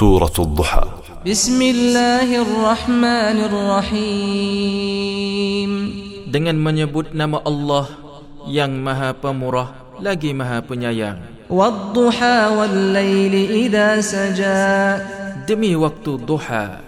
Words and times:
سورة 0.00 0.32
الضحى 0.38 0.86
بسم 1.28 1.58
الله 1.62 2.28
الرحمن 2.46 3.36
الرحيم 4.30 4.90
dengan 6.30 6.56
menyebut 6.56 7.10
nama 7.10 7.42
Allah 7.44 7.90
yang 8.46 8.70
Maha 8.80 9.12
Pemurah 9.12 9.98
lagi 10.00 10.30
Maha 10.30 10.62
Penyayang 10.64 11.20
والضحى 11.50 12.38
والليل 12.56 13.34
إذا 13.66 14.00
سجى 14.00 14.72
demi 15.50 15.76
waktu 15.76 16.22
duha 16.22 16.80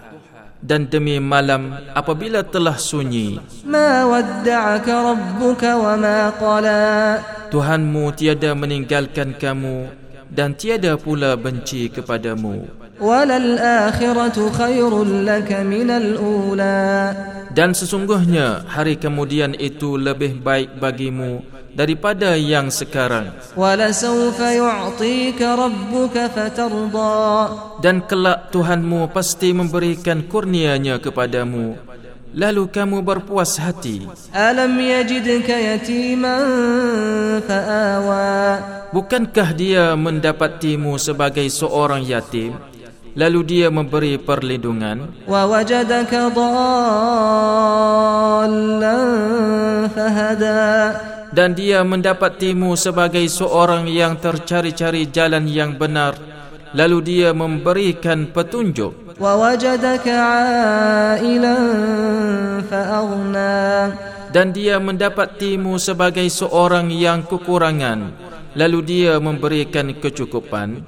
dan 0.62 0.88
demi 0.88 1.18
malam 1.18 1.74
apabila 1.98 2.46
telah 2.46 2.79
sunyi 2.79 3.42
ما 3.68 4.08
ودعك 4.08 4.88
ربك 4.88 5.62
وما 5.68 6.38
قلى 6.38 6.84
Tuhanmu 7.52 8.16
tiada 8.16 8.56
meninggalkan 8.56 9.36
kamu 9.36 9.90
dan 10.31 10.53
tiada 10.53 10.95
pula 10.99 11.35
benci 11.35 11.87
kepadamu. 11.91 12.67
dan 17.57 17.69
sesungguhnya 17.73 18.65
hari 18.69 18.95
kemudian 18.97 19.54
itu 19.57 19.97
lebih 19.97 20.41
baik 20.41 20.77
bagimu 20.82 21.41
daripada 21.77 22.33
yang 22.33 22.73
sekarang. 22.73 23.33
dan 27.85 27.96
kelak 28.09 28.39
Tuhanmu 28.49 29.01
pasti 29.13 29.54
memberikan 29.54 30.25
kurnianya 30.25 30.97
kepadamu. 30.97 31.77
Lalu 32.38 32.69
kamu 32.69 33.02
berpuas 33.02 33.57
hati. 33.57 34.05
alam 34.30 34.77
yajidka 34.77 35.57
yatiman 35.57 36.45
fa'awah 37.41 38.56
Bukankah 38.88 39.52
dia 39.52 40.00
mendapatimu 40.00 40.95
sebagai 40.95 41.44
seorang 41.52 42.08
yatim 42.08 42.55
lalu 43.17 43.39
dia 43.44 43.67
memberi 43.67 44.16
perlindungan? 44.16 45.27
Wa 45.27 45.44
wajadaka 45.44 46.31
fahada. 49.91 50.59
Dan 51.35 51.53
dia 51.53 51.83
mendapatimu 51.83 52.80
sebagai 52.80 53.27
seorang 53.27 53.91
yang 53.91 54.15
tercari-cari 54.17 55.11
jalan 55.11 55.45
yang 55.52 55.75
benar 55.75 56.15
lalu 56.71 56.97
dia 57.03 57.30
memberikan 57.35 58.31
petunjuk. 58.31 59.19
Wa 59.19 59.35
wajadaka 59.35 60.15
ailan 61.19 62.63
dan 64.27 64.52
dia 64.52 64.77
mendapatimu 64.77 65.80
sebagai 65.80 66.27
seorang 66.27 66.91
yang 66.91 67.23
kekurangan 67.23 68.13
lalu 68.58 68.80
dia 68.81 69.22
memberikan 69.22 69.94
kecukupan. 69.94 70.81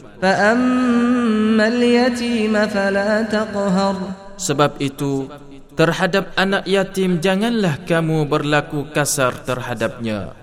sebab 4.42 4.72
itu 4.82 5.30
terhadap 5.78 6.34
anak 6.34 6.66
yatim 6.66 7.22
janganlah 7.22 7.78
kamu 7.86 8.26
berlaku 8.26 8.90
kasar 8.90 9.38
terhadapnya. 9.46 10.34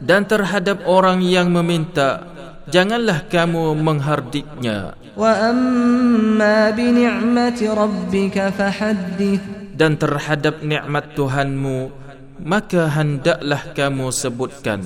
dan 0.00 0.20
terhadap 0.24 0.78
orang 0.88 1.20
yang 1.20 1.52
meminta 1.52 2.24
janganlah 2.72 3.28
kamu 3.28 3.76
menghardiknya. 3.76 4.96
dan 9.76 9.92
terhadap 10.00 10.54
nikmat 10.64 11.04
Tuhanmu 11.12 12.05
maka 12.40 12.88
hendaklah 12.92 13.72
kamu 13.72 14.12
sebutkan 14.12 14.84